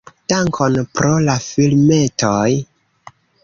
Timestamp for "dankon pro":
0.31-1.11